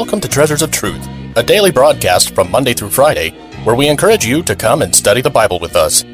welcome 0.00 0.18
to 0.18 0.28
Treasures 0.28 0.62
of 0.62 0.70
Truth, 0.70 1.06
a 1.36 1.42
daily 1.42 1.70
broadcast 1.70 2.34
from 2.34 2.50
Monday 2.50 2.72
through 2.72 2.88
Friday 2.88 3.32
where 3.64 3.76
we 3.76 3.86
encourage 3.86 4.24
you 4.24 4.42
to 4.44 4.56
come 4.56 4.80
and 4.80 4.96
study 4.96 5.20
the 5.20 5.28
Bible 5.28 5.58
with 5.58 5.76
us. 5.76 6.06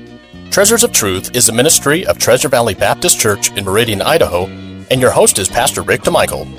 Treasures 0.51 0.83
of 0.83 0.91
Truth 0.91 1.37
is 1.37 1.49
a 1.49 1.53
ministry 1.53 2.05
of 2.05 2.19
Treasure 2.19 2.49
Valley 2.49 2.75
Baptist 2.75 3.21
Church 3.21 3.53
in 3.53 3.65
Meridian, 3.65 4.03
Idaho, 4.03 4.47
and 4.91 5.01
your 5.01 5.13
host 5.13 5.39
is 5.39 5.49
Pastor 5.49 5.83
Rick 5.83 6.01
DeMichael. 6.01 6.53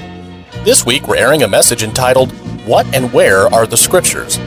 This 0.64 0.86
week 0.86 1.06
we're 1.10 1.18
airing 1.18 1.44
a 1.44 1.50
message 1.50 1.84
entitled, 1.84 2.32
What 2.66 2.86
and 2.96 3.12
Where 3.12 3.54
Are 3.54 3.68
the 3.68 3.76
Scriptures? 3.76 4.38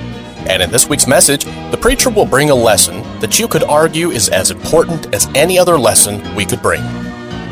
And 0.48 0.62
in 0.62 0.70
this 0.70 0.88
week's 0.88 1.06
message, 1.06 1.44
the 1.44 1.78
preacher 1.78 2.08
will 2.08 2.24
bring 2.24 2.48
a 2.48 2.54
lesson 2.54 3.02
that 3.20 3.38
you 3.38 3.46
could 3.46 3.64
argue 3.64 4.10
is 4.10 4.30
as 4.30 4.50
important 4.50 5.14
as 5.14 5.28
any 5.34 5.58
other 5.58 5.78
lesson 5.78 6.34
we 6.34 6.46
could 6.46 6.62
bring. 6.62 6.80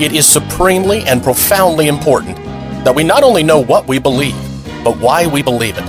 It 0.01 0.13
is 0.13 0.27
supremely 0.27 1.03
and 1.03 1.23
profoundly 1.23 1.89
important 1.89 2.39
that 2.83 2.95
we 2.95 3.05
not 3.05 3.23
only 3.23 3.43
know 3.43 3.63
what 3.63 3.87
we 3.87 3.99
believe, 3.99 4.48
but 4.85 4.99
why 4.99 5.27
we 5.27 5.43
believe 5.43 5.79
it. 5.79 5.89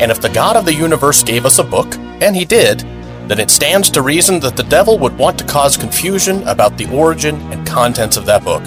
And 0.00 0.10
if 0.10 0.20
the 0.20 0.28
God 0.28 0.56
of 0.56 0.64
the 0.64 0.74
universe 0.74 1.22
gave 1.22 1.46
us 1.46 1.58
a 1.58 1.64
book, 1.64 1.94
and 2.20 2.34
he 2.34 2.44
did, 2.44 2.80
then 3.28 3.40
it 3.40 3.50
stands 3.50 3.90
to 3.90 4.02
reason 4.02 4.40
that 4.40 4.56
the 4.56 4.64
devil 4.64 4.98
would 4.98 5.16
want 5.16 5.38
to 5.38 5.44
cause 5.44 5.76
confusion 5.76 6.46
about 6.46 6.76
the 6.76 6.90
origin 6.94 7.36
and 7.52 7.66
contents 7.66 8.16
of 8.16 8.26
that 8.26 8.44
book. 8.44 8.62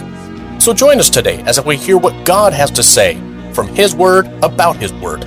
So 0.59 0.73
join 0.73 0.99
us 0.99 1.09
today 1.09 1.41
as 1.43 1.63
we 1.63 1.77
hear 1.77 1.97
what 1.97 2.25
God 2.25 2.53
has 2.53 2.71
to 2.71 2.83
say 2.83 3.15
from 3.53 3.67
his 3.67 3.93
word 3.95 4.27
about 4.43 4.77
his 4.77 4.93
word. 4.93 5.23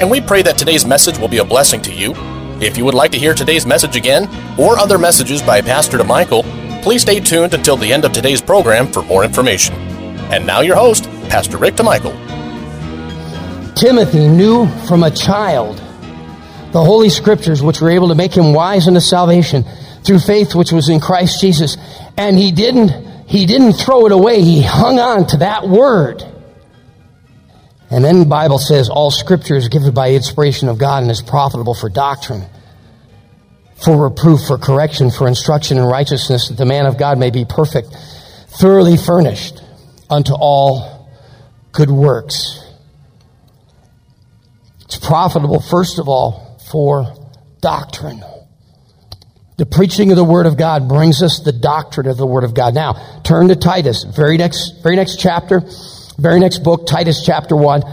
And 0.00 0.10
we 0.10 0.20
pray 0.20 0.42
that 0.42 0.58
today's 0.58 0.84
message 0.84 1.18
will 1.18 1.28
be 1.28 1.38
a 1.38 1.44
blessing 1.44 1.80
to 1.82 1.92
you. 1.92 2.14
If 2.60 2.76
you 2.76 2.84
would 2.84 2.94
like 2.94 3.12
to 3.12 3.18
hear 3.18 3.34
today's 3.34 3.66
message 3.66 3.96
again, 3.96 4.28
or 4.58 4.78
other 4.78 4.98
messages 4.98 5.42
by 5.42 5.60
Pastor 5.60 5.98
DeMichael, 5.98 6.82
please 6.82 7.02
stay 7.02 7.20
tuned 7.20 7.54
until 7.54 7.76
the 7.76 7.92
end 7.92 8.04
of 8.04 8.12
today's 8.12 8.42
program 8.42 8.86
for 8.86 9.02
more 9.02 9.24
information. 9.24 9.74
And 10.32 10.46
now 10.46 10.60
your 10.60 10.76
host, 10.76 11.04
Pastor 11.28 11.58
Rick 11.58 11.76
DeMichael. 11.76 12.33
Timothy 13.74 14.28
knew 14.28 14.68
from 14.86 15.02
a 15.02 15.10
child 15.10 15.76
the 16.72 16.82
Holy 16.82 17.08
Scriptures, 17.08 17.62
which 17.62 17.80
were 17.80 17.90
able 17.90 18.08
to 18.08 18.14
make 18.14 18.34
him 18.34 18.52
wise 18.52 18.88
unto 18.88 19.00
salvation 19.00 19.64
through 20.04 20.18
faith 20.18 20.54
which 20.54 20.72
was 20.72 20.88
in 20.88 21.00
Christ 21.00 21.40
Jesus. 21.40 21.76
And 22.16 22.36
he 22.36 22.52
didn't, 22.52 22.90
he 23.28 23.46
didn't 23.46 23.74
throw 23.74 24.06
it 24.06 24.12
away. 24.12 24.42
He 24.42 24.62
hung 24.62 24.98
on 24.98 25.26
to 25.28 25.36
that 25.38 25.68
word. 25.68 26.22
And 27.90 28.04
then 28.04 28.18
the 28.18 28.26
Bible 28.26 28.58
says 28.58 28.88
all 28.88 29.10
scripture 29.10 29.54
is 29.54 29.68
given 29.68 29.94
by 29.94 30.10
inspiration 30.10 30.68
of 30.68 30.78
God 30.78 31.02
and 31.02 31.10
is 31.10 31.22
profitable 31.22 31.74
for 31.74 31.88
doctrine, 31.88 32.42
for 33.76 34.08
reproof, 34.08 34.40
for 34.46 34.58
correction, 34.58 35.10
for 35.10 35.28
instruction 35.28 35.78
in 35.78 35.84
righteousness, 35.84 36.48
that 36.48 36.56
the 36.56 36.66
man 36.66 36.86
of 36.86 36.98
God 36.98 37.18
may 37.18 37.30
be 37.30 37.44
perfect, 37.44 37.96
thoroughly 38.48 38.96
furnished 38.96 39.62
unto 40.10 40.32
all 40.32 41.08
good 41.70 41.90
works. 41.90 42.63
It's 44.94 45.04
profitable, 45.04 45.58
first 45.58 45.98
of 45.98 46.08
all, 46.08 46.56
for 46.70 47.12
doctrine. 47.60 48.22
The 49.56 49.66
preaching 49.66 50.12
of 50.12 50.16
the 50.16 50.22
Word 50.22 50.46
of 50.46 50.56
God 50.56 50.88
brings 50.88 51.20
us 51.20 51.40
the 51.40 51.50
doctrine 51.50 52.06
of 52.06 52.16
the 52.16 52.26
Word 52.26 52.44
of 52.44 52.54
God. 52.54 52.74
Now, 52.74 53.20
turn 53.24 53.48
to 53.48 53.56
Titus, 53.56 54.04
very 54.04 54.36
next, 54.36 54.84
very 54.84 54.94
next 54.94 55.18
chapter, 55.18 55.62
very 56.16 56.38
next 56.38 56.58
book, 56.58 56.86
Titus 56.86 57.24
chapter 57.26 57.56
1. 57.56 57.82
I'm 57.82 57.90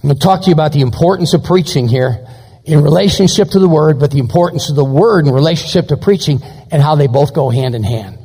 going 0.00 0.14
to 0.14 0.20
talk 0.20 0.40
to 0.42 0.46
you 0.46 0.54
about 0.54 0.72
the 0.72 0.80
importance 0.80 1.34
of 1.34 1.44
preaching 1.44 1.86
here 1.86 2.26
in 2.64 2.80
relationship 2.80 3.48
to 3.50 3.58
the 3.58 3.68
Word, 3.68 4.00
but 4.00 4.10
the 4.10 4.18
importance 4.18 4.70
of 4.70 4.76
the 4.76 4.84
Word 4.84 5.26
in 5.26 5.34
relationship 5.34 5.88
to 5.88 5.98
preaching 5.98 6.40
and 6.70 6.80
how 6.80 6.94
they 6.94 7.06
both 7.06 7.34
go 7.34 7.50
hand 7.50 7.74
in 7.74 7.82
hand. 7.82 8.16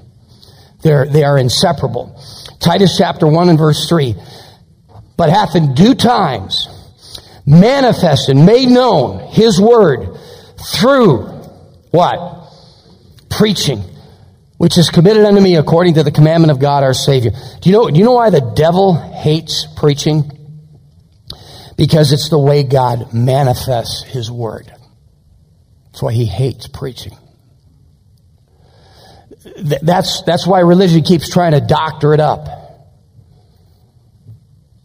They're, 0.84 1.06
they 1.06 1.26
are 1.26 1.38
inseparable. 1.38 2.17
Titus 2.62 2.98
chapter 2.98 3.28
1 3.28 3.50
and 3.50 3.58
verse 3.58 3.89
3 3.89 4.16
but 5.17 5.30
hath 5.30 5.55
in 5.55 5.73
due 5.73 5.95
times 5.95 6.67
manifested, 7.45 8.36
made 8.36 8.67
known 8.67 9.20
his 9.31 9.59
word 9.59 10.17
through 10.73 11.23
what? 11.92 12.52
Preaching, 13.30 13.81
which 14.58 14.77
is 14.77 14.89
committed 14.89 15.25
unto 15.25 15.42
me 15.42 15.55
according 15.55 15.95
to 15.95 16.04
the 16.04 16.11
commandment 16.11 16.52
of 16.52 16.59
God 16.59 16.83
our 16.83 16.93
Savior. 16.93 17.31
Do 17.61 17.70
you 17.70 17.75
know, 17.75 17.89
do 17.89 17.98
you 17.98 18.05
know 18.05 18.14
why 18.14 18.30
the 18.30 18.54
devil 18.55 18.95
hates 18.95 19.67
preaching? 19.77 20.31
Because 21.77 22.14
it's 22.14 22.30
the 22.30 22.39
way 22.39 22.64
God 22.64 23.14
manifests 23.14 24.04
his 24.04 24.31
word. 24.31 24.71
That's 25.86 26.02
why 26.02 26.14
he 26.14 26.25
hates 26.25 26.67
preaching. 26.67 27.17
That's, 29.61 30.23
that's 30.23 30.48
why 30.48 30.61
religion 30.61 31.04
keeps 31.04 31.30
trying 31.30 31.52
to 31.52 31.61
doctor 31.61 32.14
it 32.14 32.20
up. 32.20 32.64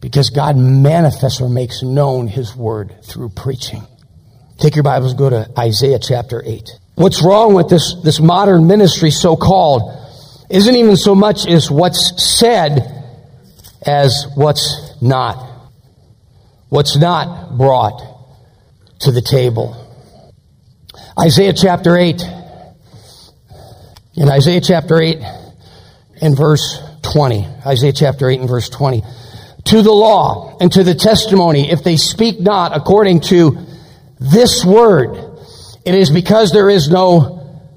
Because 0.01 0.31
God 0.31 0.57
manifests 0.57 1.41
or 1.41 1.49
makes 1.49 1.83
known 1.83 2.27
His 2.27 2.57
word 2.57 2.95
through 3.05 3.31
preaching. 3.31 3.83
Take 4.59 4.75
your 4.75 4.85
Bibles, 4.85 5.15
go 5.15 5.31
to 5.31 5.51
Isaiah 5.59 5.99
chapter 5.99 6.43
8. 6.45 6.69
What's 6.95 7.23
wrong 7.23 7.55
with 7.55 7.69
this, 7.69 7.95
this 8.03 8.21
modern 8.21 8.67
ministry, 8.67 9.11
so 9.11 9.37
called, 9.37 9.97
isn't 10.51 10.75
even 10.75 10.97
so 10.97 11.15
much 11.15 11.47
as 11.47 11.71
what's 11.71 12.39
said 12.39 12.81
as 13.87 14.27
what's 14.35 14.95
not. 15.01 15.49
What's 16.69 16.97
not 16.97 17.57
brought 17.57 18.03
to 19.01 19.13
the 19.13 19.23
table. 19.23 19.77
Isaiah 21.19 21.53
chapter 21.53 21.97
8. 21.97 22.23
In 24.15 24.29
Isaiah 24.29 24.61
chapter 24.61 25.01
8 25.01 25.19
and 26.21 26.37
verse 26.37 26.79
20. 27.03 27.47
Isaiah 27.67 27.93
chapter 27.93 28.29
8 28.29 28.41
and 28.41 28.49
verse 28.49 28.69
20 28.69 29.03
to 29.71 29.83
the 29.83 29.93
law 29.93 30.57
and 30.61 30.71
to 30.73 30.83
the 30.83 30.95
testimony, 30.95 31.71
if 31.71 31.85
they 31.85 31.97
speak 31.97 32.41
not 32.41 32.77
according 32.77 33.21
to 33.21 33.57
this 34.19 34.65
word, 34.65 35.17
it 35.87 35.95
is 35.95 36.11
because 36.11 36.53
there 36.53 36.69
is 36.69 36.89
no 36.89 37.71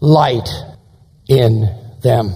light 0.00 0.48
in 1.28 1.72
them. 2.02 2.30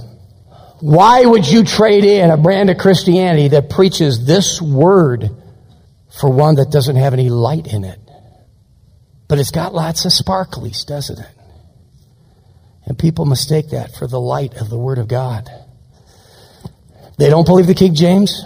Why 0.81 1.25
would 1.25 1.47
you 1.47 1.65
trade 1.65 2.05
in 2.05 2.31
a 2.31 2.37
brand 2.37 2.71
of 2.71 2.79
Christianity 2.79 3.49
that 3.49 3.69
preaches 3.69 4.25
this 4.25 4.63
word 4.63 5.31
for 6.21 6.31
one 6.31 6.55
that 6.55 6.71
doesn't 6.71 6.97
have 6.97 7.13
any 7.13 7.29
light 7.29 7.67
in 7.67 7.85
it? 7.85 7.99
But 9.29 9.39
it's 9.39 9.51
got 9.51 9.75
lots 9.75 10.05
of 10.05 10.13
sparklies, 10.13 10.87
doesn't 10.87 11.19
it? 11.19 11.35
And 12.87 12.99
people 12.99 13.25
mistake 13.25 13.71
that 13.71 13.95
for 13.95 14.07
the 14.07 14.21
light 14.21 14.55
of 14.55 14.71
the 14.71 14.79
Word 14.79 14.99
of 14.99 15.07
God. 15.07 15.49
They 17.19 17.29
don't 17.29 17.45
believe 17.45 17.67
the 17.67 17.75
King 17.75 17.95
James. 17.95 18.45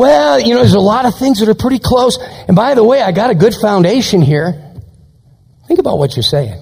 Well, 0.00 0.40
you 0.40 0.54
know, 0.54 0.60
there's 0.60 0.72
a 0.72 0.80
lot 0.80 1.04
of 1.04 1.18
things 1.18 1.40
that 1.40 1.50
are 1.50 1.54
pretty 1.54 1.78
close. 1.78 2.16
And 2.48 2.56
by 2.56 2.72
the 2.72 2.82
way, 2.82 3.02
I 3.02 3.12
got 3.12 3.28
a 3.28 3.34
good 3.34 3.52
foundation 3.52 4.22
here. 4.22 4.72
Think 5.68 5.78
about 5.78 5.98
what 5.98 6.16
you're 6.16 6.22
saying. 6.22 6.58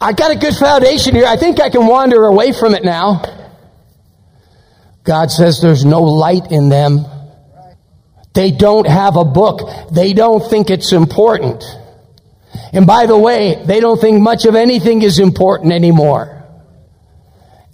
I 0.00 0.12
got 0.12 0.30
a 0.30 0.38
good 0.38 0.54
foundation 0.54 1.16
here. 1.16 1.26
I 1.26 1.36
think 1.36 1.60
I 1.60 1.68
can 1.68 1.88
wander 1.88 2.24
away 2.24 2.52
from 2.52 2.72
it 2.76 2.84
now. 2.84 3.20
God 5.02 5.32
says 5.32 5.60
there's 5.60 5.84
no 5.84 6.02
light 6.02 6.52
in 6.52 6.68
them. 6.68 7.04
They 8.32 8.52
don't 8.52 8.86
have 8.86 9.16
a 9.16 9.24
book. 9.24 9.68
They 9.90 10.12
don't 10.12 10.48
think 10.48 10.70
it's 10.70 10.92
important. 10.92 11.64
And 12.72 12.86
by 12.86 13.06
the 13.06 13.18
way, 13.18 13.60
they 13.64 13.80
don't 13.80 14.00
think 14.00 14.22
much 14.22 14.44
of 14.44 14.54
anything 14.54 15.02
is 15.02 15.18
important 15.18 15.72
anymore. 15.72 16.35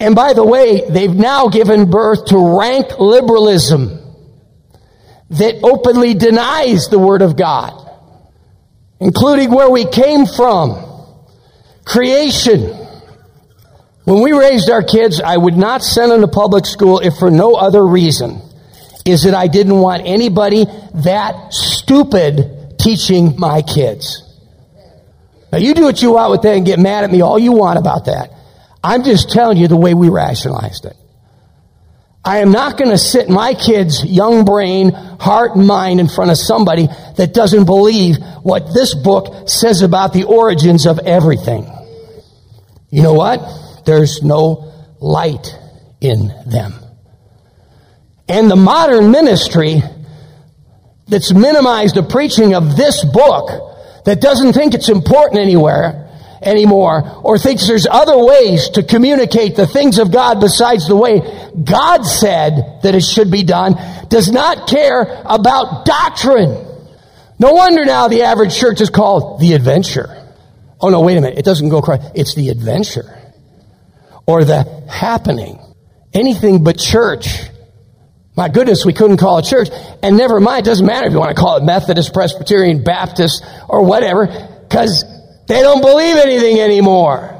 And 0.03 0.17
by 0.17 0.33
the 0.33 0.45
way, 0.45 0.83
they've 0.91 1.15
now 1.15 1.47
given 1.47 1.89
birth 1.89 2.25
to 2.27 2.59
rank 2.59 2.99
liberalism 2.99 4.01
that 5.31 5.61
openly 5.63 6.15
denies 6.15 6.89
the 6.89 6.99
Word 6.99 7.23
of 7.23 7.37
God, 7.37 7.89
including 8.99 9.53
where 9.53 9.71
we 9.71 9.85
came 9.85 10.27
from, 10.27 11.07
creation. 11.85 12.62
When 14.03 14.25
we 14.25 14.32
raised 14.32 14.69
our 14.71 14.82
kids, 14.82 15.21
I 15.21 15.37
would 15.37 15.56
not 15.56 15.85
send 15.85 16.11
them 16.11 16.23
to 16.23 16.26
public 16.26 16.67
school 16.67 16.99
if 16.99 17.15
for 17.19 17.31
no 17.31 17.55
other 17.55 17.87
reason 17.87 18.43
is 19.06 19.23
that 19.23 19.35
I 19.35 19.47
didn't 19.47 19.79
want 19.79 20.03
anybody 20.05 20.65
that 20.94 21.53
stupid 21.53 22.75
teaching 22.81 23.38
my 23.38 23.62
kids. 23.62 24.21
Now 25.53 25.59
you 25.59 25.75
do 25.75 25.85
what 25.85 26.03
you 26.03 26.11
want 26.11 26.32
with 26.32 26.43
that 26.43 26.56
and 26.56 26.67
get 26.67 26.81
mad 26.81 27.05
at 27.05 27.12
me 27.12 27.21
all 27.21 27.38
you 27.38 27.53
want 27.53 27.79
about 27.79 28.06
that. 28.06 28.32
I'm 28.84 29.05
just 29.05 29.31
telling 29.31 29.58
you 29.58 29.69
the 29.69 29.76
way 29.76 29.94
we 29.94 30.08
rationalized 30.08 30.87
it. 30.87 30.96
I 32.25 32.38
am 32.38 32.52
not 32.52 32.79
going 32.79 32.90
to 32.90 32.99
sit 32.99 33.29
my 33.29 33.55
kid's 33.55 34.05
young 34.05 34.44
brain, 34.44 34.93
heart, 34.93 35.56
and 35.56 35.67
mind 35.67 35.99
in 35.99 36.08
front 36.08 36.31
of 36.31 36.37
somebody 36.37 36.88
that 37.17 37.34
doesn't 37.34 37.64
believe 37.64 38.17
what 38.43 38.73
this 38.73 38.94
book 38.94 39.49
says 39.49 39.82
about 39.82 40.12
the 40.12 40.25
origins 40.25 40.87
of 40.87 41.00
everything. 41.00 41.67
You 42.90 43.02
know 43.02 43.14
what? 43.14 43.40
There's 43.87 44.23
no 44.23 44.73
light 45.00 45.49
in 46.00 46.28
them. 46.46 46.75
And 48.28 48.49
the 48.49 48.56
modern 48.56 49.11
ministry 49.11 49.82
that's 51.08 51.32
minimized 51.32 51.96
the 51.96 52.05
preaching 52.05 52.55
of 52.55 52.76
this 52.76 53.05
book 53.05 54.05
that 54.05 54.20
doesn't 54.20 54.52
think 54.52 54.75
it's 54.75 54.88
important 54.88 55.40
anywhere 55.40 56.12
anymore 56.43 57.21
or 57.23 57.39
thinks 57.39 57.67
there's 57.67 57.87
other 57.87 58.19
ways 58.19 58.69
to 58.71 58.83
communicate 58.83 59.56
the 59.56 59.67
things 59.67 59.99
of 59.99 60.11
God 60.11 60.41
besides 60.41 60.87
the 60.87 60.97
way 60.97 61.21
God 61.62 62.03
said 62.03 62.81
that 62.83 62.94
it 62.94 63.03
should 63.03 63.31
be 63.31 63.43
done 63.43 63.75
does 64.09 64.31
not 64.31 64.69
care 64.69 65.23
about 65.25 65.85
doctrine. 65.85 66.67
No 67.39 67.53
wonder 67.53 67.85
now 67.85 68.09
the 68.09 68.23
average 68.23 68.56
church 68.56 68.81
is 68.81 68.91
called 68.91 69.41
the 69.41 69.55
adventure. 69.55 70.19
Oh 70.81 70.89
no, 70.89 71.00
wait 71.00 71.17
a 71.17 71.21
minute. 71.21 71.39
It 71.39 71.44
doesn't 71.44 71.69
go 71.69 71.79
across. 71.79 71.99
It's 72.15 72.35
the 72.35 72.49
adventure 72.50 73.19
or 74.27 74.45
the 74.45 74.65
happening. 74.88 75.59
Anything 76.12 76.62
but 76.65 76.79
church. 76.79 77.27
My 78.37 78.49
goodness, 78.49 78.85
we 78.85 78.93
couldn't 78.93 79.19
call 79.19 79.38
it 79.38 79.45
church. 79.45 79.69
And 80.03 80.17
never 80.17 80.41
mind, 80.41 80.67
it 80.67 80.71
doesn't 80.71 80.87
matter 80.87 81.06
if 81.06 81.12
you 81.12 81.19
want 81.19 81.37
to 81.37 81.41
call 81.41 81.56
it 81.59 81.65
Methodist, 81.65 82.15
Presbyterian, 82.15 82.83
Baptist, 82.83 83.45
or 83.69 83.85
whatever, 83.85 84.27
because 84.69 85.05
they 85.47 85.61
don't 85.61 85.81
believe 85.81 86.17
anything 86.17 86.61
anymore. 86.61 87.39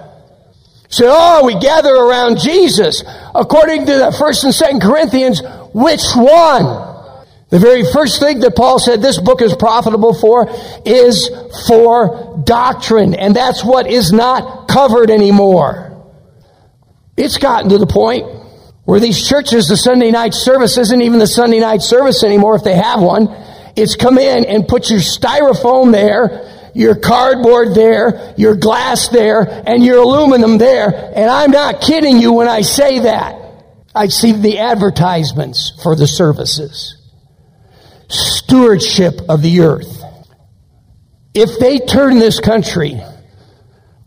So, 0.89 1.07
oh, 1.09 1.47
we 1.47 1.59
gather 1.59 1.95
around 1.95 2.39
Jesus. 2.39 3.03
According 3.35 3.87
to 3.87 3.93
the 3.97 4.13
first 4.19 4.45
and 4.45 4.55
second 4.55 4.83
Corinthians, 4.83 5.41
which 5.73 6.03
one? 6.15 6.93
The 7.49 7.59
very 7.59 7.85
first 7.85 8.21
thing 8.21 8.41
that 8.41 8.57
Paul 8.57 8.79
said 8.79 9.03
this 9.03 9.19
book 9.19 9.43
is 9.43 9.55
profitable 9.55 10.15
for 10.15 10.49
is 10.85 11.31
for 11.67 12.43
doctrine. 12.45 13.15
And 13.15 13.37
that's 13.37 13.63
what 13.65 13.87
is 13.87 14.13
not 14.13 14.69
covered 14.69 15.11
anymore. 15.11 16.03
It's 17.17 17.39
gotten 17.39 17.69
to 17.71 17.79
the 17.79 17.87
point 17.87 18.27
where 18.85 19.01
these 19.01 19.27
churches, 19.27 19.69
the 19.69 19.77
Sunday 19.77 20.11
night 20.11 20.35
service 20.35 20.77
isn't 20.77 21.03
even 21.03 21.19
the 21.19 21.27
Sunday 21.27 21.61
night 21.61 21.83
service 21.83 22.25
anymore 22.25 22.57
if 22.57 22.65
they 22.65 22.75
have 22.75 23.01
one. 23.01 23.29
It's 23.77 23.97
come 23.97 24.19
in 24.19 24.45
and 24.45 24.67
put 24.67 24.91
your 24.91 25.01
styrofoam 25.01 25.93
there 25.93 26.62
your 26.75 26.95
cardboard 26.95 27.75
there, 27.75 28.35
your 28.37 28.57
glass 28.57 29.09
there, 29.09 29.43
and 29.43 29.85
your 29.85 29.99
aluminum 29.99 30.59
there. 30.59 31.13
And 31.15 31.31
I'm 31.31 31.51
not 31.51 31.81
kidding 31.81 32.19
you 32.19 32.33
when 32.33 32.49
I 32.49 32.63
say 32.63 33.01
that. 33.01 33.39
I 33.95 34.09
see 34.09 34.33
the 34.33 34.59
advertisements 34.59 35.79
for 35.83 35.95
the 35.95 36.07
services. 36.07 36.97
Stewardship 38.09 39.21
of 39.29 39.43
the 39.43 39.61
earth. 39.61 40.03
If 41.35 41.59
they 41.59 41.79
turn 41.79 42.19
this 42.19 42.41
country 42.41 43.01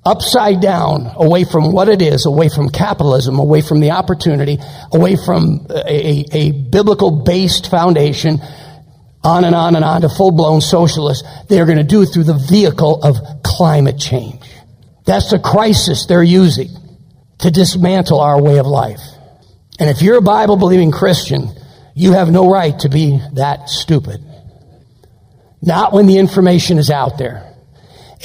upside 0.05 0.61
down, 0.61 1.11
away 1.15 1.43
from 1.43 1.71
what 1.71 1.89
it 1.89 2.01
is, 2.01 2.27
away 2.27 2.47
from 2.49 2.69
capitalism, 2.69 3.39
away 3.39 3.61
from 3.61 3.79
the 3.79 3.91
opportunity, 3.91 4.59
away 4.93 5.15
from 5.15 5.65
a, 5.69 5.81
a, 5.87 6.25
a 6.31 6.51
biblical 6.51 7.23
based 7.23 7.71
foundation, 7.71 8.39
on 9.25 9.43
and 9.43 9.55
on 9.55 9.75
and 9.75 9.83
on 9.83 10.01
to 10.01 10.09
full 10.09 10.31
blown 10.31 10.61
socialists. 10.61 11.27
They're 11.49 11.65
going 11.65 11.79
to 11.79 11.83
do 11.83 12.05
through 12.05 12.25
the 12.25 12.37
vehicle 12.37 13.03
of 13.03 13.17
climate 13.43 13.97
change. 13.97 14.41
That's 15.05 15.31
the 15.31 15.39
crisis 15.39 16.05
they're 16.05 16.23
using 16.23 16.69
to 17.39 17.51
dismantle 17.51 18.19
our 18.19 18.41
way 18.41 18.59
of 18.59 18.67
life. 18.67 19.01
And 19.79 19.89
if 19.89 20.01
you're 20.01 20.17
a 20.17 20.21
Bible 20.21 20.57
believing 20.57 20.91
Christian, 20.91 21.49
you 21.95 22.13
have 22.13 22.29
no 22.29 22.49
right 22.49 22.77
to 22.79 22.89
be 22.89 23.19
that 23.33 23.69
stupid. 23.69 24.23
Not 25.61 25.91
when 25.91 26.05
the 26.05 26.17
information 26.17 26.77
is 26.77 26.89
out 26.89 27.17
there. 27.17 27.54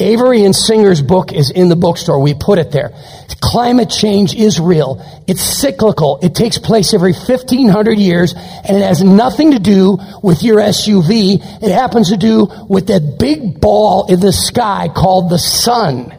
Avery 0.00 0.44
and 0.44 0.54
Singer's 0.54 1.02
book 1.02 1.32
is 1.32 1.50
in 1.50 1.68
the 1.68 1.76
bookstore. 1.76 2.20
We 2.20 2.34
put 2.34 2.58
it 2.58 2.72
there. 2.72 2.92
Climate 3.40 3.88
change 3.88 4.34
is 4.34 4.60
real. 4.60 5.02
It's 5.26 5.40
cyclical. 5.40 6.18
It 6.22 6.34
takes 6.34 6.58
place 6.58 6.92
every 6.92 7.12
1500 7.12 7.98
years 7.98 8.34
and 8.34 8.76
it 8.76 8.82
has 8.82 9.02
nothing 9.02 9.52
to 9.52 9.58
do 9.58 9.98
with 10.22 10.42
your 10.42 10.58
SUV. 10.58 11.40
It 11.62 11.72
happens 11.72 12.10
to 12.10 12.16
do 12.16 12.46
with 12.68 12.88
that 12.88 13.16
big 13.18 13.60
ball 13.60 14.12
in 14.12 14.20
the 14.20 14.32
sky 14.32 14.88
called 14.94 15.30
the 15.30 15.38
sun. 15.38 16.14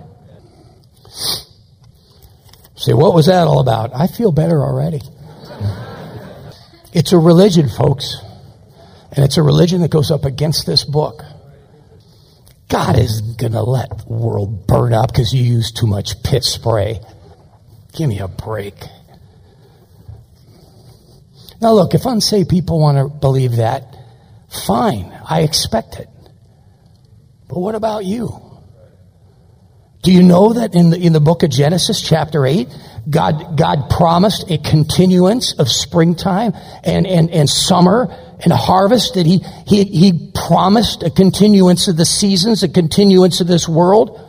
Say, 2.75 2.93
what 2.93 3.13
was 3.13 3.27
that 3.27 3.47
all 3.47 3.59
about? 3.59 3.91
I 3.93 4.07
feel 4.07 4.31
better 4.31 4.61
already. 4.61 5.01
It's 6.93 7.13
a 7.13 7.17
religion, 7.17 7.69
folks. 7.69 8.17
And 9.11 9.23
it's 9.23 9.37
a 9.37 9.43
religion 9.43 9.81
that 9.81 9.91
goes 9.91 10.09
up 10.09 10.25
against 10.25 10.65
this 10.65 10.83
book. 10.83 11.23
God 12.71 12.97
isn't 12.97 13.37
going 13.37 13.51
to 13.51 13.63
let 13.63 13.89
the 13.89 14.13
world 14.13 14.65
burn 14.65 14.93
up 14.93 15.07
because 15.07 15.33
you 15.33 15.43
use 15.43 15.73
too 15.73 15.87
much 15.87 16.23
pit 16.23 16.43
spray. 16.43 17.01
Give 17.93 18.07
me 18.07 18.19
a 18.19 18.29
break. 18.29 18.75
Now, 21.61 21.73
look, 21.73 21.93
if 21.93 22.05
unsaved 22.05 22.49
people 22.49 22.79
want 22.79 22.97
to 22.97 23.09
believe 23.19 23.57
that, 23.57 23.95
fine. 24.65 25.11
I 25.29 25.41
expect 25.41 25.95
it. 25.99 26.07
But 27.49 27.59
what 27.59 27.75
about 27.75 28.05
you? 28.05 28.50
Do 30.01 30.11
you 30.11 30.23
know 30.23 30.53
that 30.53 30.73
in 30.73 30.89
the, 30.89 30.97
in 30.97 31.13
the 31.13 31.19
book 31.19 31.43
of 31.43 31.51
Genesis, 31.51 32.01
chapter 32.01 32.45
8, 32.45 32.67
God, 33.07 33.55
God 33.55 33.89
promised 33.89 34.49
a 34.49 34.57
continuance 34.57 35.53
of 35.59 35.69
springtime 35.69 36.53
and, 36.83 37.05
and, 37.05 37.29
and 37.29 37.47
summer 37.47 38.07
and 38.43 38.51
harvest 38.51 39.13
that 39.13 39.27
he, 39.27 39.39
he, 39.67 39.83
he 39.83 40.31
promised 40.33 41.03
a 41.03 41.11
continuance 41.11 41.87
of 41.87 41.97
the 41.97 42.05
seasons, 42.05 42.63
a 42.63 42.69
continuance 42.69 43.41
of 43.41 43.47
this 43.47 43.67
world. 43.67 44.19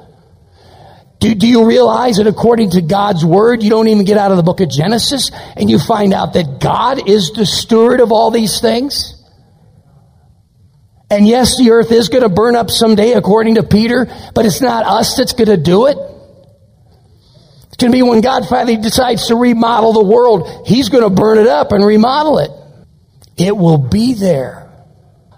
Do, 1.21 1.35
do 1.35 1.49
you 1.49 1.67
realize 1.67 2.17
that 2.17 2.27
according 2.27 2.71
to 2.71 2.83
God's 2.83 3.25
word, 3.25 3.63
you 3.63 3.71
don't 3.71 3.89
even 3.89 4.05
get 4.05 4.19
out 4.19 4.31
of 4.31 4.37
the 4.37 4.43
book 4.43 4.61
of 4.61 4.69
Genesis 4.69 5.31
and 5.57 5.71
you 5.71 5.79
find 5.79 6.13
out 6.13 6.35
that 6.35 6.61
God 6.61 7.09
is 7.09 7.31
the 7.31 7.47
steward 7.47 8.01
of 8.01 8.13
all 8.13 8.31
these 8.31 8.61
things? 8.61 9.22
And 11.13 11.29
yes, 11.29 11.59
the 11.59 11.73
earth 11.73 11.93
is 11.93 12.09
going 12.09 12.23
to 12.23 12.31
burn 12.31 12.57
up 12.57 12.71
someday 12.71 13.13
according 13.13 13.57
to 13.57 13.63
Peter, 13.63 14.07
but 14.35 14.47
it's 14.47 14.63
not 14.63 14.87
us 14.87 15.15
that's 15.15 15.35
going 15.35 15.51
to 15.51 15.59
do 15.59 15.85
it. 15.85 15.99
It's 17.67 17.77
going 17.77 17.93
to 17.93 17.99
be 17.99 18.03
when 18.03 18.23
God 18.23 18.49
finally 18.49 18.79
decides 18.79 19.27
to 19.27 19.37
remodel 19.37 19.93
the 19.93 20.05
world, 20.05 20.67
He's 20.67 20.89
going 20.89 21.05
to 21.05 21.11
burn 21.11 21.37
it 21.37 21.47
up 21.47 21.71
and 21.73 21.85
remodel 21.85 22.39
it. 22.39 22.51
It 23.37 23.55
will 23.55 23.77
be 23.77 24.15
there. 24.15 24.73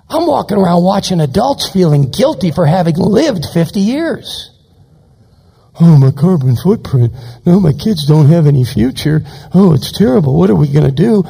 I'm 0.09 0.29
walking 0.29 0.59
around 0.59 0.85
watching 0.85 1.21
adults 1.21 1.69
feeling 1.69 2.09
guilty 2.09 2.53
for 2.53 2.67
having 2.67 2.95
lived 2.95 3.45
50 3.53 3.81
years. 3.81 4.53
Oh, 5.81 5.99
my 5.99 6.13
carbon 6.13 6.55
footprint. 6.55 7.13
No, 7.45 7.59
my 7.59 7.73
kids 7.73 8.07
don't 8.07 8.27
have 8.27 8.47
any 8.47 8.65
future. 8.65 9.23
Oh, 9.53 9.73
it's 9.75 9.91
terrible. 9.91 10.39
What 10.39 10.51
are 10.51 10.55
we 10.55 10.73
going 10.73 10.87
to 10.87 10.93
do? 10.93 11.25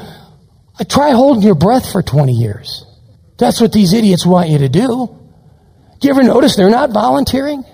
I 0.79 0.85
try 0.85 1.13
holding 1.13 1.43
your 1.43 1.55
breath 1.55 1.91
for 1.91 2.03
20 2.03 2.31
years. 2.35 2.85
That's 3.37 3.61
what 3.61 3.73
these 3.73 3.93
idiots 3.93 4.25
want 4.25 4.49
you 4.49 4.59
to 4.59 4.69
do. 4.69 5.19
Do 5.99 6.09
you 6.09 6.11
ever 6.15 6.23
notice 6.23 6.57
they're 6.57 6.71
not 6.71 6.93
volunteering? 6.93 7.65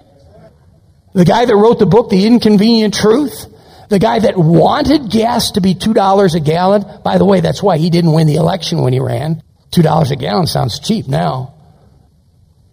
The 1.12 1.24
guy 1.24 1.44
that 1.44 1.56
wrote 1.56 1.78
the 1.78 1.86
book, 1.86 2.08
The 2.08 2.26
Inconvenient 2.26 2.94
Truth, 2.94 3.46
the 3.88 3.98
guy 3.98 4.20
that 4.20 4.36
wanted 4.36 5.10
gas 5.10 5.52
to 5.52 5.60
be 5.60 5.74
$2 5.74 6.34
a 6.34 6.40
gallon, 6.40 6.84
by 7.02 7.18
the 7.18 7.24
way, 7.24 7.40
that's 7.40 7.62
why 7.62 7.76
he 7.76 7.90
didn't 7.90 8.12
win 8.12 8.28
the 8.28 8.36
election 8.36 8.82
when 8.82 8.92
he 8.92 9.00
ran. 9.00 9.42
$2 9.72 10.10
a 10.10 10.16
gallon 10.16 10.46
sounds 10.46 10.78
cheap 10.78 11.08
now. 11.08 11.54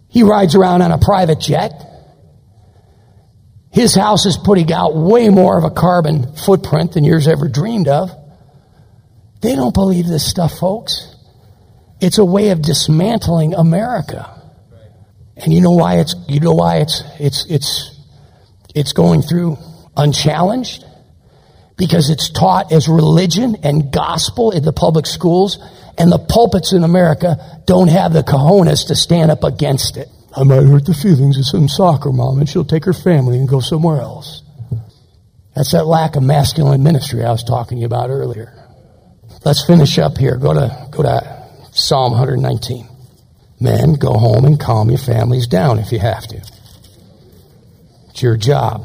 He 0.08 0.22
rides 0.22 0.54
around 0.54 0.82
on 0.82 0.92
a 0.92 0.98
private 0.98 1.40
jet. 1.40 1.84
His 3.70 3.94
house 3.94 4.26
is 4.26 4.36
putting 4.36 4.72
out 4.72 4.96
way 4.96 5.28
more 5.28 5.58
of 5.58 5.64
a 5.64 5.70
carbon 5.70 6.34
footprint 6.36 6.92
than 6.92 7.04
yours 7.04 7.28
ever 7.28 7.48
dreamed 7.48 7.88
of. 7.88 8.10
They 9.42 9.54
don't 9.54 9.74
believe 9.74 10.06
this 10.06 10.28
stuff, 10.28 10.58
folks. 10.58 11.07
It's 12.00 12.18
a 12.18 12.24
way 12.24 12.50
of 12.50 12.62
dismantling 12.62 13.54
America. 13.54 14.34
And 15.36 15.52
you 15.52 15.60
know 15.60 15.72
why 15.72 15.98
it's 15.98 16.14
you 16.28 16.40
know 16.40 16.54
why 16.54 16.78
it's 16.78 17.02
it's 17.18 17.46
it's 17.46 17.96
it's 18.74 18.92
going 18.92 19.22
through 19.22 19.56
unchallenged? 19.96 20.84
because 21.78 22.10
it's 22.10 22.28
taught 22.28 22.72
as 22.72 22.88
religion 22.88 23.56
and 23.62 23.90
gospel 23.90 24.50
in 24.50 24.64
the 24.64 24.72
public 24.72 25.06
schools, 25.06 25.58
and 25.96 26.12
the 26.12 26.18
pulpits 26.18 26.72
in 26.72 26.84
America 26.84 27.62
don't 27.66 27.88
have 27.88 28.12
the 28.12 28.22
cojones 28.22 28.88
to 28.88 28.96
stand 28.96 29.30
up 29.30 29.44
against 29.44 29.96
it. 29.96 30.08
I 30.36 30.42
might 30.42 30.64
hurt 30.64 30.84
the 30.84 30.94
feelings 30.94 31.38
of 31.38 31.46
some 31.46 31.68
soccer 31.68 32.12
mom, 32.12 32.40
and 32.40 32.48
she'll 32.48 32.64
take 32.64 32.84
her 32.84 32.92
family 32.92 33.38
and 33.38 33.48
go 33.48 33.60
somewhere 33.60 34.00
else. 34.00 34.42
That's 35.54 35.72
that 35.72 35.86
lack 35.86 36.16
of 36.16 36.22
masculine 36.22 36.82
ministry 36.82 37.24
I 37.24 37.30
was 37.30 37.42
talking 37.42 37.84
about 37.84 38.10
earlier. 38.10 38.52
Let's 39.44 39.64
finish 39.64 39.98
up 39.98 40.18
here. 40.18 40.36
Go 40.36 40.54
to, 40.54 40.88
go 40.90 41.02
to 41.04 41.37
Psalm 41.78 42.12
119. 42.12 42.88
Men, 43.60 43.94
go 43.94 44.12
home 44.12 44.44
and 44.44 44.58
calm 44.58 44.88
your 44.90 44.98
families 44.98 45.46
down 45.46 45.78
if 45.78 45.92
you 45.92 45.98
have 45.98 46.26
to. 46.26 46.36
It's 48.10 48.22
your 48.22 48.36
job. 48.36 48.84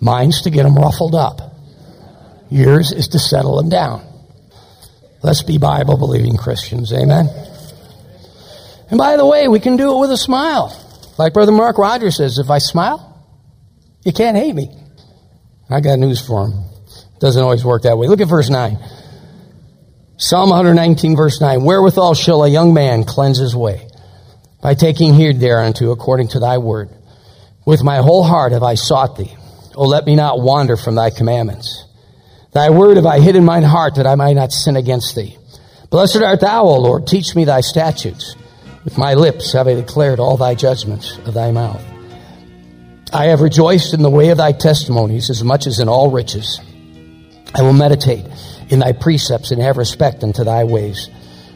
Mine's 0.00 0.42
to 0.42 0.50
get 0.50 0.62
them 0.62 0.74
ruffled 0.74 1.14
up. 1.14 1.40
Yours 2.50 2.92
is 2.92 3.08
to 3.08 3.18
settle 3.18 3.56
them 3.56 3.68
down. 3.68 4.06
Let's 5.22 5.42
be 5.42 5.58
Bible 5.58 5.98
believing 5.98 6.36
Christians. 6.36 6.92
Amen. 6.92 7.28
And 8.90 8.98
by 8.98 9.16
the 9.16 9.26
way, 9.26 9.48
we 9.48 9.60
can 9.60 9.76
do 9.76 9.96
it 9.96 10.00
with 10.00 10.10
a 10.12 10.16
smile. 10.16 10.74
Like 11.18 11.34
Brother 11.34 11.52
Mark 11.52 11.76
Rogers 11.76 12.16
says, 12.16 12.38
if 12.38 12.50
I 12.50 12.58
smile, 12.58 13.02
you 14.04 14.12
can't 14.12 14.36
hate 14.36 14.54
me. 14.54 14.70
I 15.68 15.80
got 15.80 15.98
news 15.98 16.24
for 16.24 16.46
him. 16.46 16.64
Doesn't 17.20 17.42
always 17.42 17.64
work 17.64 17.82
that 17.82 17.98
way. 17.98 18.06
Look 18.06 18.20
at 18.20 18.28
verse 18.28 18.48
9. 18.48 18.78
Psalm 20.18 20.48
119, 20.48 21.14
verse 21.14 21.42
9. 21.42 21.62
Wherewithal 21.62 22.14
shall 22.14 22.42
a 22.42 22.48
young 22.48 22.72
man 22.72 23.04
cleanse 23.04 23.36
his 23.36 23.54
way? 23.54 23.86
By 24.62 24.72
taking 24.72 25.12
heed 25.12 25.40
thereunto 25.40 25.90
according 25.90 26.28
to 26.28 26.38
thy 26.38 26.56
word. 26.56 26.88
With 27.66 27.84
my 27.84 27.98
whole 27.98 28.22
heart 28.22 28.52
have 28.52 28.62
I 28.62 28.76
sought 28.76 29.16
thee. 29.16 29.36
O 29.74 29.84
let 29.84 30.06
me 30.06 30.16
not 30.16 30.40
wander 30.40 30.78
from 30.78 30.94
thy 30.94 31.10
commandments. 31.10 31.84
Thy 32.54 32.70
word 32.70 32.96
have 32.96 33.04
I 33.04 33.20
hid 33.20 33.36
in 33.36 33.44
mine 33.44 33.62
heart 33.62 33.96
that 33.96 34.06
I 34.06 34.14
might 34.14 34.32
not 34.36 34.52
sin 34.52 34.76
against 34.76 35.14
thee. 35.14 35.36
Blessed 35.90 36.22
art 36.22 36.40
thou, 36.40 36.62
O 36.62 36.80
Lord. 36.80 37.06
Teach 37.06 37.36
me 37.36 37.44
thy 37.44 37.60
statutes. 37.60 38.36
With 38.84 38.96
my 38.96 39.12
lips 39.12 39.52
have 39.52 39.68
I 39.68 39.74
declared 39.74 40.18
all 40.18 40.38
thy 40.38 40.54
judgments 40.54 41.18
of 41.26 41.34
thy 41.34 41.50
mouth. 41.50 41.84
I 43.12 43.26
have 43.26 43.42
rejoiced 43.42 43.92
in 43.92 44.02
the 44.02 44.10
way 44.10 44.30
of 44.30 44.38
thy 44.38 44.52
testimonies 44.52 45.28
as 45.28 45.44
much 45.44 45.66
as 45.66 45.78
in 45.78 45.90
all 45.90 46.10
riches. 46.10 46.58
I 47.54 47.60
will 47.60 47.74
meditate 47.74 48.24
in 48.68 48.80
thy 48.80 48.92
precepts 48.92 49.50
and 49.50 49.62
have 49.62 49.76
respect 49.76 50.22
unto 50.22 50.44
thy 50.44 50.64
ways. 50.64 51.08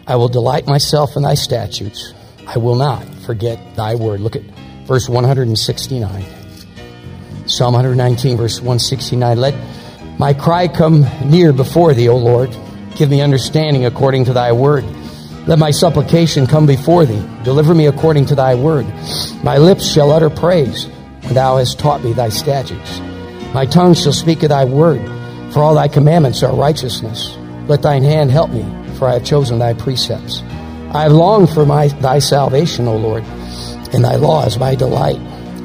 I 0.06 0.16
will 0.16 0.28
delight 0.28 0.66
myself 0.66 1.16
in 1.16 1.22
thy 1.22 1.34
statutes. 1.34 2.14
I 2.46 2.58
will 2.58 2.74
not 2.74 3.04
forget 3.26 3.76
thy 3.76 3.94
word. 3.94 4.20
Look 4.20 4.36
at 4.36 4.42
verse 4.86 5.08
169. 5.08 6.24
Psalm 7.46 7.74
119, 7.74 8.36
verse 8.36 8.58
169. 8.58 9.38
Let 9.38 9.54
my 10.18 10.34
cry 10.34 10.68
come 10.68 11.06
near 11.24 11.52
before 11.52 11.94
thee, 11.94 12.08
O 12.08 12.16
Lord. 12.16 12.56
Give 12.96 13.08
me 13.08 13.20
understanding 13.20 13.86
according 13.86 14.24
to 14.26 14.32
thy 14.32 14.52
word. 14.52 14.84
Let 15.46 15.58
my 15.58 15.70
supplication 15.70 16.46
come 16.46 16.66
before 16.66 17.06
thee. 17.06 17.24
Deliver 17.44 17.74
me 17.74 17.86
according 17.86 18.26
to 18.26 18.34
thy 18.34 18.54
word. 18.54 18.86
My 19.42 19.58
lips 19.58 19.90
shall 19.90 20.12
utter 20.12 20.28
praise, 20.28 20.86
when 21.22 21.34
thou 21.34 21.56
hast 21.56 21.78
taught 21.78 22.04
me 22.04 22.12
thy 22.12 22.28
statutes. 22.28 23.00
My 23.54 23.64
tongue 23.64 23.94
shall 23.94 24.12
speak 24.12 24.42
of 24.42 24.50
thy 24.50 24.64
word, 24.64 25.00
for 25.52 25.60
all 25.60 25.74
thy 25.74 25.88
commandments 25.88 26.42
are 26.42 26.54
righteousness. 26.54 27.36
Let 27.66 27.82
thine 27.82 28.02
hand 28.02 28.30
help 28.30 28.50
me, 28.50 28.64
for 28.98 29.08
I 29.08 29.14
have 29.14 29.24
chosen 29.24 29.58
thy 29.58 29.74
precepts. 29.74 30.42
I 30.92 31.02
have 31.02 31.12
longed 31.12 31.50
for 31.50 31.64
my, 31.66 31.88
thy 31.88 32.18
salvation, 32.18 32.88
O 32.88 32.96
Lord, 32.96 33.24
and 33.92 34.04
thy 34.04 34.16
law 34.16 34.44
is 34.44 34.58
my 34.58 34.74
delight. 34.74 35.18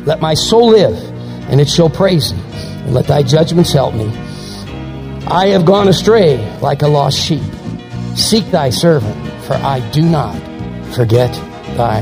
Let 0.06 0.22
my 0.22 0.34
soul 0.34 0.70
live, 0.70 0.98
and 1.50 1.60
it 1.60 1.70
shall 1.70 1.90
praise 1.90 2.32
thee, 2.32 2.42
and 2.84 2.94
let 2.94 3.08
thy 3.08 3.24
judgments 3.24 3.72
help 3.72 3.96
me. 3.96 4.08
I 5.28 5.48
have 5.48 5.66
gone 5.66 5.88
astray 5.88 6.38
like 6.60 6.84
a 6.84 6.88
lost 6.88 7.20
sheep. 7.20 7.44
Seek 8.16 8.46
thy 8.52 8.70
servant, 8.70 9.16
for 9.44 9.56
I 9.56 9.80
do 9.92 10.04
not 10.04 10.36
forget 10.94 11.34
thy 11.76 12.02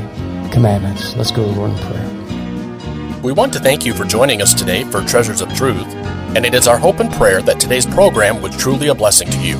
commandments. 0.51 1.15
Let's 1.15 1.31
go 1.31 1.45
to 1.45 1.51
Lord 1.51 1.71
in 1.71 1.77
prayer. 1.77 3.21
We 3.23 3.31
want 3.31 3.53
to 3.53 3.59
thank 3.59 3.85
you 3.85 3.93
for 3.93 4.03
joining 4.03 4.41
us 4.41 4.53
today 4.53 4.83
for 4.83 5.01
Treasures 5.01 5.39
of 5.39 5.53
Truth, 5.53 5.87
and 6.35 6.45
it 6.45 6.55
is 6.55 6.67
our 6.67 6.77
hope 6.77 6.99
and 6.99 7.11
prayer 7.13 7.41
that 7.43 7.59
today's 7.59 7.85
program 7.85 8.41
was 8.41 8.57
truly 8.57 8.87
a 8.87 8.95
blessing 8.95 9.29
to 9.29 9.39
you. 9.39 9.57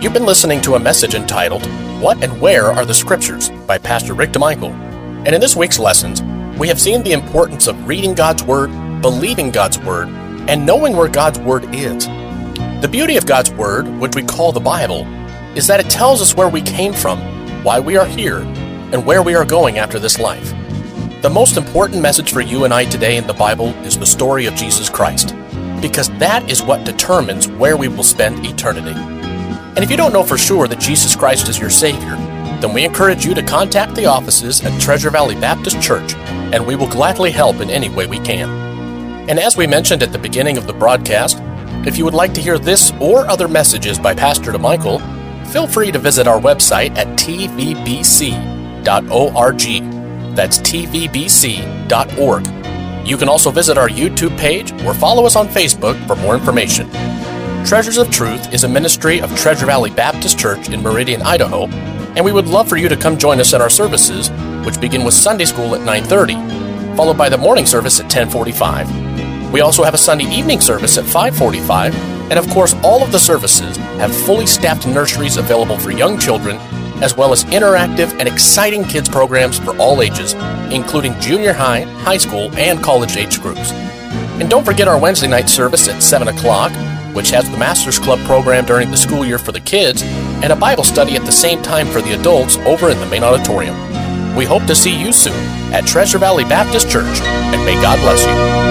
You've 0.00 0.12
been 0.12 0.26
listening 0.26 0.60
to 0.62 0.74
a 0.74 0.80
message 0.80 1.14
entitled 1.14 1.64
what 2.00 2.22
and 2.22 2.38
Where 2.38 2.66
Are 2.66 2.84
the 2.84 2.92
Scriptures 2.92 3.48
by 3.66 3.78
Pastor 3.78 4.12
Rick 4.12 4.32
DeMichael. 4.32 4.70
And 5.24 5.34
in 5.34 5.40
this 5.40 5.56
week's 5.56 5.78
lessons, 5.78 6.20
we 6.58 6.68
have 6.68 6.80
seen 6.80 7.02
the 7.02 7.12
importance 7.12 7.66
of 7.66 7.88
reading 7.88 8.14
God's 8.14 8.42
Word, 8.42 8.70
believing 9.00 9.50
God's 9.50 9.78
Word, 9.78 10.08
and 10.48 10.66
knowing 10.66 10.94
where 10.94 11.08
God's 11.08 11.38
Word 11.38 11.64
is. 11.74 12.06
The 12.82 12.88
beauty 12.90 13.16
of 13.16 13.24
God's 13.24 13.50
Word, 13.52 13.88
which 13.98 14.14
we 14.14 14.22
call 14.22 14.52
the 14.52 14.60
Bible, 14.60 15.06
is 15.56 15.66
that 15.66 15.80
it 15.80 15.88
tells 15.88 16.20
us 16.20 16.36
where 16.36 16.50
we 16.50 16.60
came 16.60 16.92
from, 16.92 17.18
why 17.64 17.80
we 17.80 17.96
are 17.96 18.06
here, 18.06 18.40
and 18.92 19.06
where 19.06 19.22
we 19.22 19.34
are 19.34 19.46
going 19.46 19.78
after 19.78 19.98
this 19.98 20.18
life. 20.18 20.52
The 21.22 21.30
most 21.30 21.56
important 21.56 22.02
message 22.02 22.32
for 22.32 22.42
you 22.42 22.64
and 22.64 22.74
I 22.74 22.84
today 22.84 23.16
in 23.16 23.26
the 23.26 23.32
Bible 23.32 23.68
is 23.84 23.98
the 23.98 24.04
story 24.04 24.44
of 24.44 24.54
Jesus 24.54 24.90
Christ, 24.90 25.34
because 25.86 26.10
that 26.18 26.50
is 26.50 26.64
what 26.64 26.84
determines 26.84 27.46
where 27.46 27.76
we 27.76 27.86
will 27.86 28.02
spend 28.02 28.44
eternity. 28.44 28.98
And 28.98 29.78
if 29.78 29.90
you 29.90 29.96
don't 29.96 30.12
know 30.12 30.24
for 30.24 30.36
sure 30.36 30.66
that 30.66 30.80
Jesus 30.80 31.14
Christ 31.14 31.48
is 31.48 31.60
your 31.60 31.70
Savior, 31.70 32.16
then 32.60 32.74
we 32.74 32.84
encourage 32.84 33.24
you 33.24 33.34
to 33.34 33.42
contact 33.42 33.94
the 33.94 34.06
offices 34.06 34.64
at 34.64 34.80
Treasure 34.80 35.10
Valley 35.10 35.36
Baptist 35.36 35.80
Church, 35.80 36.14
and 36.16 36.66
we 36.66 36.74
will 36.74 36.88
gladly 36.88 37.30
help 37.30 37.60
in 37.60 37.70
any 37.70 37.88
way 37.88 38.06
we 38.06 38.18
can. 38.18 38.50
And 39.30 39.38
as 39.38 39.56
we 39.56 39.68
mentioned 39.68 40.02
at 40.02 40.10
the 40.10 40.18
beginning 40.18 40.58
of 40.58 40.66
the 40.66 40.72
broadcast, 40.72 41.38
if 41.86 41.96
you 41.96 42.04
would 42.04 42.14
like 42.14 42.34
to 42.34 42.42
hear 42.42 42.58
this 42.58 42.92
or 43.00 43.24
other 43.28 43.46
messages 43.46 43.96
by 43.96 44.12
Pastor 44.12 44.50
DeMichael, 44.50 45.00
feel 45.52 45.68
free 45.68 45.92
to 45.92 46.00
visit 46.00 46.26
our 46.26 46.40
website 46.40 46.96
at 46.96 47.06
tvbc.org. 47.16 48.06
That's 50.34 50.58
tvbc.org. 50.58 52.55
You 53.06 53.16
can 53.16 53.28
also 53.28 53.52
visit 53.52 53.78
our 53.78 53.88
YouTube 53.88 54.36
page 54.36 54.72
or 54.82 54.92
follow 54.92 55.26
us 55.26 55.36
on 55.36 55.46
Facebook 55.46 55.96
for 56.08 56.16
more 56.16 56.34
information. 56.34 56.90
Treasures 57.64 57.98
of 57.98 58.10
Truth 58.10 58.52
is 58.52 58.64
a 58.64 58.68
ministry 58.68 59.20
of 59.20 59.34
Treasure 59.36 59.64
Valley 59.64 59.90
Baptist 59.90 60.40
Church 60.40 60.70
in 60.70 60.82
Meridian, 60.82 61.22
Idaho, 61.22 61.66
and 62.16 62.24
we 62.24 62.32
would 62.32 62.48
love 62.48 62.68
for 62.68 62.76
you 62.76 62.88
to 62.88 62.96
come 62.96 63.16
join 63.16 63.38
us 63.38 63.54
at 63.54 63.60
our 63.60 63.70
services, 63.70 64.30
which 64.66 64.80
begin 64.80 65.04
with 65.04 65.14
Sunday 65.14 65.44
school 65.44 65.76
at 65.76 65.82
9:30, 65.82 66.34
followed 66.96 67.16
by 67.16 67.28
the 67.28 67.38
morning 67.38 67.64
service 67.64 68.00
at 68.00 68.10
10:45. 68.10 68.90
We 69.52 69.60
also 69.60 69.84
have 69.84 69.94
a 69.94 69.98
Sunday 69.98 70.24
evening 70.24 70.60
service 70.60 70.98
at 70.98 71.04
5:45, 71.04 71.94
and 72.30 72.40
of 72.40 72.50
course, 72.50 72.74
all 72.82 73.04
of 73.04 73.12
the 73.12 73.20
services 73.20 73.76
have 73.98 74.12
fully 74.12 74.46
staffed 74.46 74.84
nurseries 74.84 75.36
available 75.36 75.78
for 75.78 75.92
young 75.92 76.18
children, 76.18 76.58
as 77.02 77.16
well 77.16 77.32
as 77.32 77.44
interactive 77.46 78.12
and 78.18 78.28
exciting 78.28 78.84
kids 78.84 79.08
programs 79.08 79.58
for 79.58 79.76
all 79.78 80.02
ages, 80.02 80.34
including 80.72 81.18
junior 81.20 81.52
high, 81.52 81.82
high 82.02 82.16
school, 82.16 82.50
and 82.56 82.82
college 82.82 83.16
age 83.16 83.40
groups. 83.40 83.72
And 84.40 84.50
don't 84.50 84.64
forget 84.64 84.88
our 84.88 84.98
Wednesday 84.98 85.28
night 85.28 85.48
service 85.48 85.88
at 85.88 86.02
7 86.02 86.28
o'clock 86.28 86.72
which 87.16 87.30
has 87.30 87.50
the 87.50 87.56
Masters 87.56 87.98
Club 87.98 88.18
program 88.26 88.66
during 88.66 88.90
the 88.90 88.96
school 88.96 89.24
year 89.24 89.38
for 89.38 89.50
the 89.50 89.60
kids 89.60 90.02
and 90.02 90.52
a 90.52 90.56
Bible 90.56 90.84
study 90.84 91.16
at 91.16 91.24
the 91.24 91.32
same 91.32 91.62
time 91.62 91.86
for 91.86 92.02
the 92.02 92.12
adults 92.12 92.58
over 92.58 92.90
in 92.90 93.00
the 93.00 93.06
main 93.06 93.24
auditorium. 93.24 93.74
We 94.36 94.44
hope 94.44 94.66
to 94.66 94.74
see 94.74 94.94
you 94.94 95.14
soon 95.14 95.32
at 95.72 95.86
Treasure 95.86 96.18
Valley 96.18 96.44
Baptist 96.44 96.90
Church, 96.90 97.22
and 97.22 97.64
may 97.64 97.80
God 97.80 97.98
bless 98.00 98.26
you. 98.26 98.65